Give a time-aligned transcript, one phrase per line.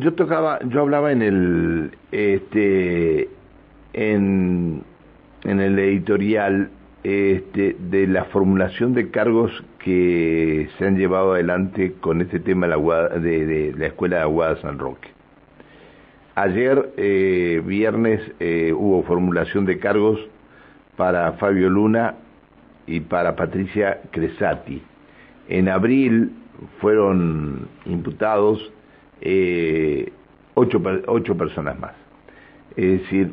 [0.00, 3.28] yo tocaba, yo hablaba en el, este,
[3.92, 4.82] en,
[5.44, 6.70] en el editorial
[7.02, 12.76] este, de la formulación de cargos que se han llevado adelante con este tema de
[12.76, 15.08] la, de, la Escuela de Aguada San Roque.
[16.34, 20.18] Ayer, eh, viernes, eh, hubo formulación de cargos
[20.96, 22.14] para Fabio Luna
[22.86, 24.82] y para Patricia Cresati.
[25.48, 26.32] En abril
[26.80, 28.72] fueron imputados
[29.24, 30.12] eh,
[30.54, 31.92] ocho, personas más.
[32.76, 33.32] Es decir,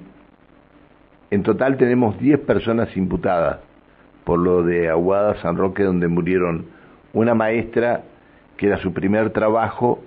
[1.29, 3.59] en total tenemos 10 personas imputadas
[4.23, 6.65] por lo de Aguada San Roque, donde murieron
[7.13, 8.03] una maestra
[8.57, 9.99] que era su primer trabajo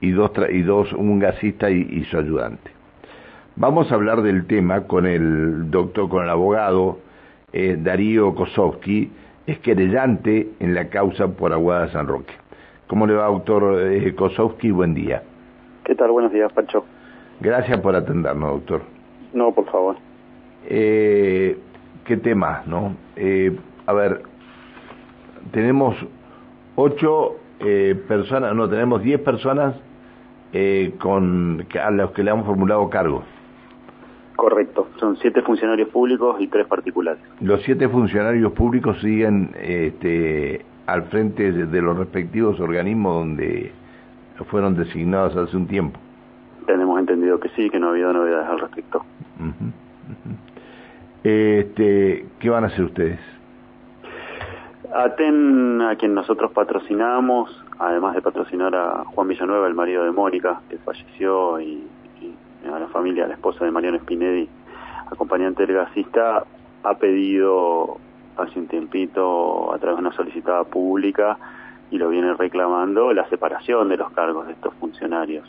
[0.00, 2.70] y dos, un gasista y, su ayudante.
[3.56, 7.00] Vamos a hablar del tema con el doctor, con el abogado
[7.52, 9.10] eh, Darío Kosowski,
[9.46, 12.32] es querellante en la causa por Aguada San Roque.
[12.88, 14.70] ¿Cómo le va, doctor eh, Kosowski?
[14.70, 15.22] Buen día.
[15.84, 16.10] ¿Qué tal?
[16.10, 16.86] Buenos días, Pancho.
[17.38, 18.80] Gracias por atendernos, doctor.
[19.34, 19.96] No, por favor.
[20.66, 21.58] Eh,
[22.06, 22.96] ¿Qué tema, no?
[23.14, 24.22] Eh, a ver,
[25.52, 25.96] tenemos
[26.76, 27.36] ocho
[28.06, 29.74] personas, no, tenemos diez personas
[31.00, 33.24] con a los que le hemos formulado cargos.
[34.36, 37.20] Correcto, son siete funcionarios públicos y tres particulares.
[37.40, 43.70] Los siete funcionarios públicos siguen este, al frente de, los respectivos organismos donde
[44.46, 46.00] fueron designados hace un tiempo.
[46.66, 49.04] Tenemos entendido que sí, que no ha habido novedades al respecto.
[51.22, 53.20] Este, ¿Qué van a hacer ustedes?
[54.94, 60.62] Aten, a quien nosotros patrocinamos, además de patrocinar a Juan Villanueva, el marido de Mónica,
[60.70, 61.86] que falleció, y,
[62.72, 64.48] a la familia, a la esposa de Mariano Spinelli,
[65.10, 66.44] acompañante del gasista,
[66.82, 67.98] ha pedido
[68.38, 71.38] hace un tiempito, a través de una solicitada pública,
[71.90, 75.48] y lo viene reclamando, la separación de los cargos de estos funcionarios.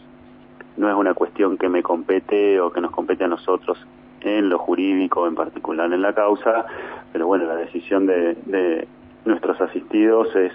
[0.77, 3.77] No es una cuestión que me compete o que nos compete a nosotros
[4.21, 6.65] en lo jurídico, en particular en la causa,
[7.11, 8.87] pero bueno, la decisión de,
[9.25, 10.53] nuestros asistidos es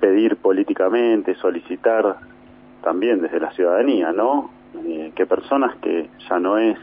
[0.00, 2.16] pedir políticamente, solicitar
[2.82, 4.50] también desde la ciudadanía, ¿no?
[4.86, 6.78] Eh, que personas que ya no es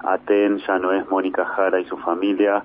[0.00, 2.64] Aten, ya no es Mónica Jara y su familia,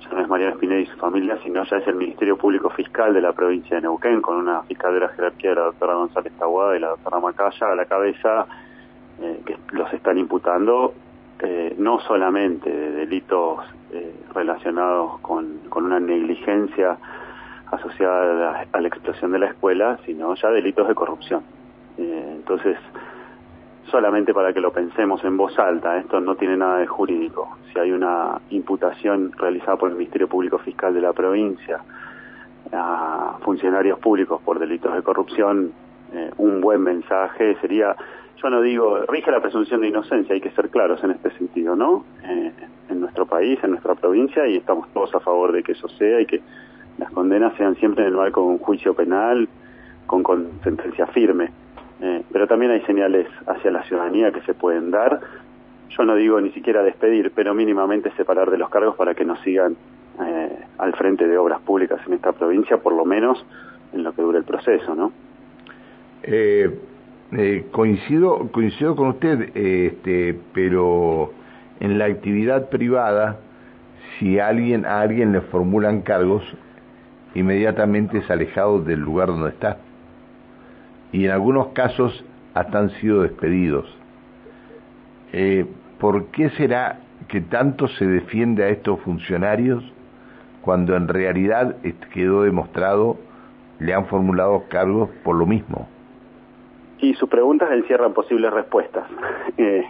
[0.00, 3.14] ya no es Mariana Espineda y su familia, sino ya es el Ministerio Público Fiscal
[3.14, 6.32] de la provincia de Neuquén, con una fiscal de la jerarquía de la doctora González
[6.38, 8.46] Taguada y la doctora Macaya a la cabeza,
[9.20, 10.94] eh, que los están imputando
[11.38, 13.60] eh, no solamente de delitos
[13.92, 16.96] eh, relacionados con, una negligencia
[17.70, 21.42] asociada a la, explosión de la escuela, sino ya delitos de corrupción.
[21.98, 22.78] Eh, entonces,
[23.90, 27.58] solamente para que lo pensemos en voz alta, esto no tiene nada de jurídico.
[27.72, 31.80] Si hay una imputación realizada por el Ministerio Público Fiscal de la provincia
[32.72, 35.72] a funcionarios públicos por delitos de corrupción,
[36.38, 37.94] un buen mensaje sería
[38.42, 41.74] yo no digo, rige la presunción de inocencia, hay que ser claros en este sentido,
[41.74, 42.04] ¿no?
[42.22, 42.52] Eh,
[42.90, 46.20] en nuestro país, en nuestra provincia, y estamos todos a favor de que eso sea
[46.20, 46.42] y que
[46.98, 49.48] las condenas sean siempre en el marco de un juicio penal
[50.06, 51.50] con, con sentencia firme.
[52.00, 55.20] Eh, pero también hay señales hacia la ciudadanía que se pueden dar.
[55.90, 59.40] Yo no digo ni siquiera despedir, pero mínimamente separar de los cargos para que nos
[59.40, 59.76] sigan
[60.20, 63.44] eh, al frente de obras públicas en esta provincia, por lo menos
[63.92, 65.12] en lo que dure el proceso, ¿no?
[66.22, 66.70] Eh,
[67.32, 71.32] eh, coincido, coincido con usted, este, pero
[71.80, 73.38] en la actividad privada,
[74.18, 76.42] si alguien, a alguien le formulan cargos,
[77.34, 79.78] inmediatamente es alejado del lugar donde está.
[81.12, 82.24] Y en algunos casos
[82.54, 83.86] hasta han sido despedidos.
[85.32, 85.66] Eh,
[85.98, 89.84] ¿Por qué será que tanto se defiende a estos funcionarios
[90.62, 91.76] cuando en realidad
[92.12, 93.18] quedó demostrado
[93.78, 95.88] le han formulado cargos por lo mismo?
[96.98, 99.04] Y sus preguntas encierran posibles respuestas.
[99.58, 99.84] Eh,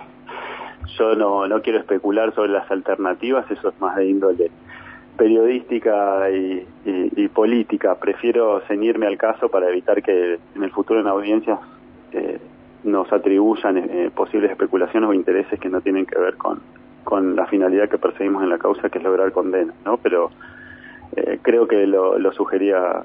[0.97, 4.51] yo no, no quiero especular sobre las alternativas, eso es más de índole
[5.17, 6.67] periodística y,
[7.35, 7.97] política.
[7.97, 11.59] Prefiero ceñirme al caso para evitar que en el futuro en audiencias
[12.13, 12.39] eh,
[12.85, 16.61] nos atribuyan eh, posibles especulaciones o intereses que no tienen que ver con,
[17.05, 19.99] con la finalidad que perseguimos en la causa, que es lograr condena, ¿no?
[19.99, 20.31] Pero
[21.43, 23.05] creo que lo, lo sugería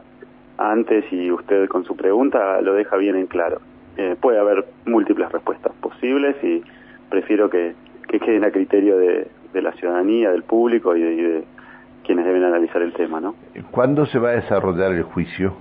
[0.58, 3.60] antes y usted con su pregunta lo deja bien en claro.
[3.98, 6.64] Eh, puede haber múltiples respuestas posibles y
[7.10, 7.74] prefiero que,
[8.08, 11.44] queden a criterio de, la ciudadanía, del público y de,
[12.12, 13.22] quienes deben analizar el tema.
[13.22, 13.36] ¿no?
[13.72, 15.54] ¿Cuándo se va a desarrollar el juicio?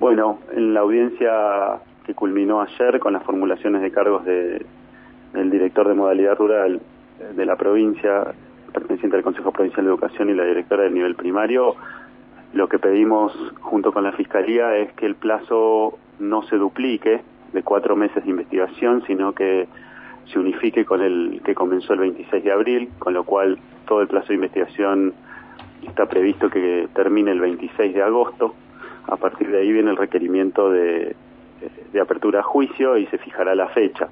[0.00, 4.64] Bueno, en la audiencia que culminó ayer con las formulaciones de cargos de,
[5.34, 6.80] del director de modalidad rural
[7.34, 8.32] de la provincia,
[8.72, 11.74] perteneciente al Consejo Provincial de Educación y la directora del nivel primario,
[12.54, 17.20] lo que pedimos junto con la Fiscalía es que el plazo no se duplique,
[17.52, 19.68] de cuatro meses de investigación, sino que
[20.32, 24.08] se unifique con el que comenzó el 26 de abril, con lo cual todo el
[24.08, 25.14] plazo de investigación
[25.86, 28.54] está previsto que termine el 26 de agosto.
[29.06, 31.14] A partir de ahí viene el requerimiento de,
[31.92, 34.08] de apertura a juicio y se fijará la fecha.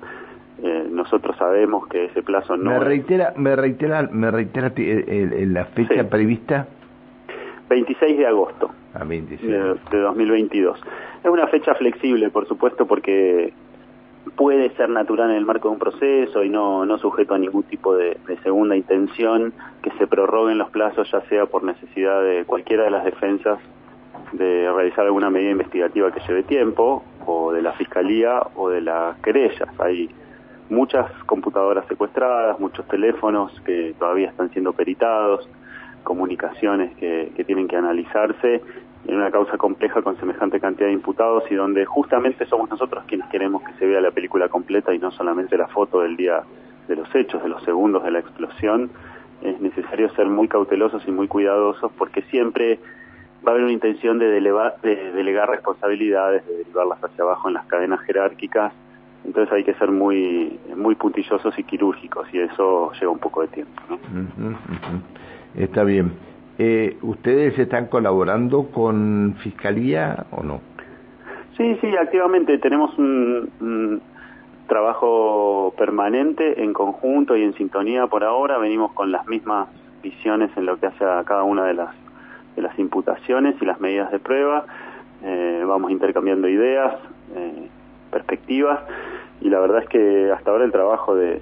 [0.62, 2.70] Eh, nosotros sabemos que ese plazo no.
[2.70, 6.68] Me reitera, me reitera, me reitera la fecha prevista.
[7.68, 8.70] 26 de agosto.
[8.94, 9.50] Ah, 26.
[9.50, 9.58] De,
[9.90, 10.80] de 2022.
[11.24, 13.52] Es una fecha flexible, por supuesto, porque
[14.36, 17.62] puede ser natural en el marco de un proceso y no, no sujeto a ningún
[17.64, 22.84] tipo de, segunda intención que se prorroguen los plazos, ya sea por necesidad de cualquiera
[22.84, 23.58] de las defensas
[24.32, 29.16] de realizar alguna medida investigativa que lleve tiempo, o de la fiscalía o de las
[29.20, 29.68] querellas.
[29.78, 30.10] Hay
[30.68, 35.48] muchas computadoras secuestradas, muchos teléfonos que todavía están siendo peritados,
[36.02, 38.60] comunicaciones que, que tienen que analizarse
[39.06, 43.28] en una causa compleja con semejante cantidad de imputados y donde justamente somos nosotros quienes
[43.28, 46.42] queremos que se vea la película completa y no solamente la foto del día
[46.88, 48.90] de los hechos, de los segundos de la explosión,
[49.42, 52.78] es necesario ser muy cautelosos y muy cuidadosos porque siempre
[53.46, 58.00] va a haber una intención de, delegar responsabilidades, de derivarlas hacia abajo en las cadenas
[58.00, 58.72] jerárquicas,
[59.24, 63.48] entonces hay que ser muy muy puntillosos y quirúrgicos y eso lleva un poco de
[63.48, 63.82] tiempo.
[63.88, 63.98] ¿no?
[65.56, 66.12] Está bien.
[66.58, 70.60] Eh, ¿Ustedes están colaborando con Fiscalía o no?
[71.56, 72.58] Sí, sí, activamente.
[72.58, 74.00] Tenemos un,
[74.68, 78.58] trabajo permanente en conjunto y en sintonía por ahora.
[78.58, 79.68] Venimos con las mismas
[80.02, 81.94] visiones en lo que hace a cada una de las,
[82.56, 84.64] de las imputaciones y las medidas de prueba.
[85.22, 86.94] Eh, vamos intercambiando ideas,
[87.34, 87.68] eh,
[88.10, 88.80] perspectivas
[89.40, 91.40] y la verdad es que hasta ahora el trabajo de,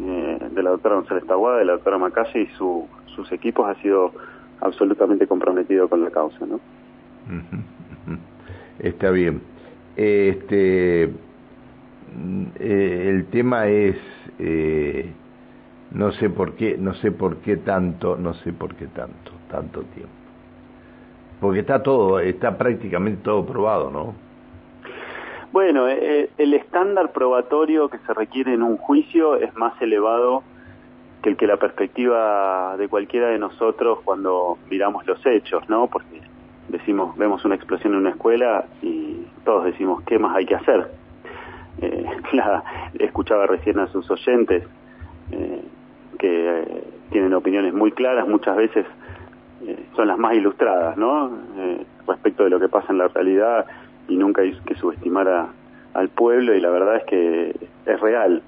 [0.00, 3.80] eh, de la doctora González Taguada, de la doctora Macalle y su, sus equipos ha
[3.82, 4.12] sido
[4.60, 6.60] absolutamente comprometido con la causa, ¿no?
[8.78, 9.40] Está bien.
[9.96, 11.04] Este,
[12.58, 13.96] eh, el tema es,
[14.38, 15.10] eh,
[15.92, 19.82] no sé por qué, no sé por qué tanto, no sé por qué tanto, tanto
[19.82, 20.12] tiempo.
[21.40, 24.14] Porque está todo, está prácticamente todo probado, ¿no?
[25.52, 30.42] Bueno, eh, el estándar probatorio que se requiere en un juicio es más elevado
[31.24, 35.86] que que la perspectiva de cualquiera de nosotros cuando miramos los hechos, ¿no?
[35.86, 36.20] Porque
[36.68, 40.90] decimos, vemos una explosión en una escuela y todos decimos, ¿qué más hay que hacer?
[41.80, 42.04] Eh,
[42.98, 44.64] escuchaba recién a sus oyentes
[45.32, 45.62] eh,
[46.18, 48.86] que eh, tienen opiniones muy claras, muchas veces
[49.96, 51.30] son las más ilustradas, ¿no?
[52.06, 53.64] Respecto de lo que pasa en la realidad
[54.08, 55.48] y nunca hay que subestimar a,
[55.94, 57.56] al pueblo y la verdad es que
[57.86, 58.42] es real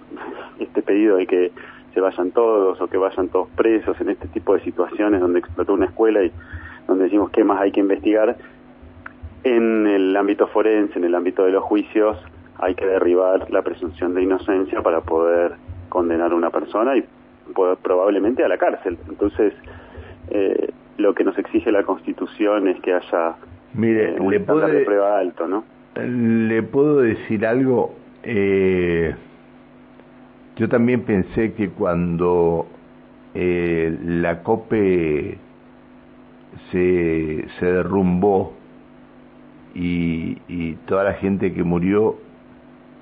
[0.58, 1.52] este pedido de que
[1.96, 5.72] se vayan todos o que vayan todos presos en este tipo de situaciones donde explotó
[5.72, 6.30] una escuela y
[6.86, 8.36] donde decimos qué más hay que investigar
[9.44, 12.18] en el ámbito forense, en el ámbito de los juicios
[12.58, 15.54] hay que derribar la presunción de inocencia para poder
[15.88, 17.04] condenar a una persona y
[17.54, 19.54] poder, probablemente a la cárcel entonces
[20.28, 20.68] eh,
[20.98, 23.36] lo que nos exige la constitución es que haya
[23.72, 25.64] Mire, eh, un le puede, de prueba alto, ¿no?
[25.96, 27.94] Le puedo decir algo.
[28.22, 29.14] Eh,
[30.56, 32.66] yo también pensé que cuando
[33.34, 35.38] eh, la COPE
[36.70, 38.54] se, derrumbó
[39.74, 40.36] y,
[40.86, 42.16] toda la gente que murió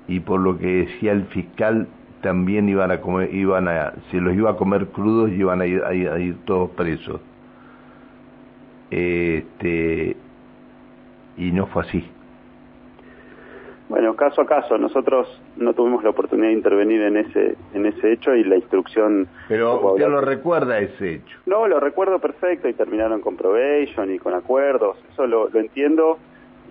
[0.07, 1.87] y por lo que decía el fiscal
[2.21, 5.65] también iban a comer, iban a, se los iba a comer crudos y iban a
[5.65, 7.21] ir, a ir, a ir todos presos.
[8.91, 10.17] Este,
[11.37, 12.03] y no fue así.
[13.87, 15.27] Bueno, caso a caso, nosotros
[15.57, 19.27] no tuvimos la oportunidad de intervenir en ese en ese hecho y la instrucción...
[19.47, 21.37] Pero usted lo recuerda ese hecho.
[21.45, 26.17] No, lo recuerdo perfecto y terminaron con probation y con acuerdos, eso lo, lo entiendo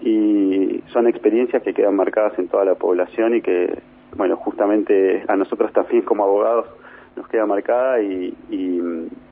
[0.00, 3.78] y son experiencias que quedan marcadas en toda la población y que,
[4.16, 6.66] bueno, justamente a nosotros también como abogados
[7.14, 8.80] nos queda marcada y, y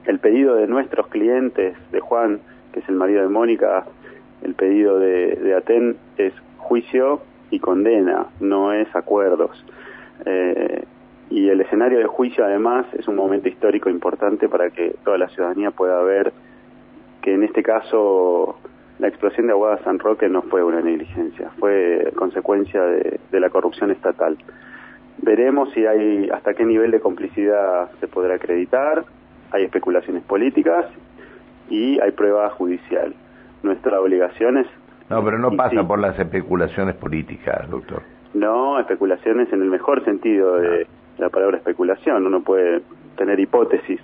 [0.06, 2.40] el pedido de nuestros clientes, de Juan,
[2.72, 3.84] que es el marido de Mónica,
[4.42, 7.20] el pedido de, de Aten es juicio
[7.52, 9.64] y condena, no es acuerdos.
[10.24, 10.84] Eh,
[11.30, 15.28] y el escenario de juicio además es un momento histórico importante para que toda la
[15.28, 16.32] ciudadanía pueda ver
[17.20, 18.56] que en este caso
[18.98, 23.90] la explosión de Aguada San Roque no fue una negligencia, fue consecuencia de, la corrupción
[23.90, 24.38] estatal.
[25.18, 29.04] Veremos si hay hasta qué nivel de complicidad se podrá acreditar,
[29.50, 30.86] hay especulaciones políticas
[31.68, 33.14] y hay prueba judicial.
[33.62, 34.66] Nuestra obligación es
[35.12, 35.86] no, pero no pasa sí.
[35.86, 38.02] por las especulaciones políticas, doctor.
[38.34, 40.86] No, especulaciones en el mejor sentido de
[41.18, 42.26] la palabra especulación.
[42.26, 42.82] Uno puede
[43.16, 44.00] tener hipótesis.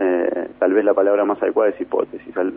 [0.00, 2.36] Eh, tal vez la palabra más adecuada es hipótesis.
[2.36, 2.52] Al,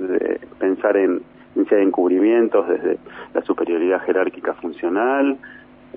[0.57, 1.21] pensar en,
[1.55, 2.97] en si hay encubrimientos desde
[3.33, 5.37] la superioridad jerárquica funcional,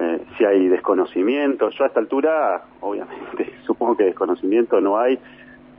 [0.01, 1.71] eh, si hay desconocimiento.
[1.71, 5.19] Yo a esta altura, obviamente, supongo que desconocimiento no hay,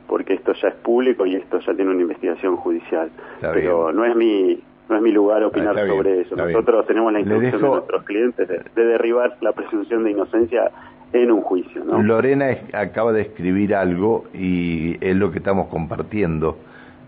[0.06, 3.10] porque esto ya es público y esto ya tiene una investigación judicial.
[3.40, 4.60] Pero no es mi
[4.90, 6.34] no es mi lugar opinar sobre eso.
[6.34, 10.70] Nosotros tenemos la intención de nuestros clientes de, derribar la presunción de inocencia
[11.12, 11.84] en un juicio.
[11.84, 12.02] ¿no?
[12.02, 16.58] Lorena acaba de escribir algo y es lo que estamos compartiendo.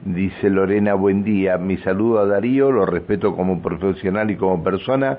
[0.04, 5.18] Dice Lorena, buen día, mi saludo a Darío, lo respeto como profesional y como persona,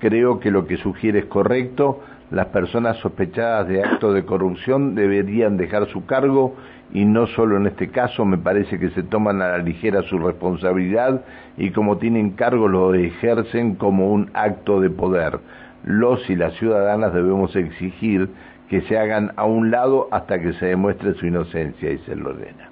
[0.00, 2.00] creo que lo que sugiere es correcto,
[2.30, 6.54] las personas sospechadas de actos de corrupción deberían dejar su cargo
[6.92, 10.18] y no solo en este caso, me parece que se toman a la ligera su
[10.18, 11.24] responsabilidad
[11.56, 15.38] y como tienen cargo lo ejercen como un acto de poder.
[15.84, 18.28] Los y las ciudadanas debemos exigir
[18.68, 22.68] que se hagan a un lado hasta que se demuestre su inocencia, dice Lorena.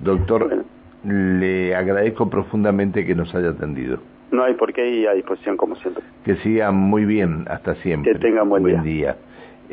[0.00, 0.64] Doctor,
[1.04, 3.98] le agradezco profundamente que nos haya atendido.
[4.30, 6.04] No hay por qué ir a disposición como siempre.
[6.24, 8.12] Que siga muy bien, hasta siempre.
[8.12, 9.16] Que tengan buen, buen día.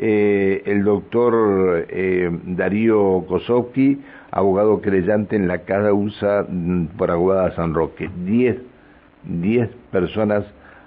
[0.00, 4.00] Eh, el doctor eh, Darío Kosowski,
[4.30, 8.08] abogado creyente en la causa mm, por Aguada San Roque.
[8.24, 8.58] Diez,
[9.24, 10.44] diez personas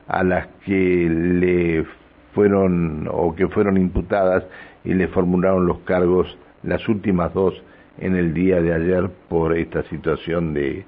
[0.07, 1.85] a las que le
[2.33, 4.45] fueron o que fueron imputadas
[4.85, 7.61] y le formularon los cargos, las últimas dos
[7.97, 10.85] en el día de ayer por esta situación de,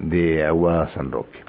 [0.00, 1.48] de Aguada San Roque.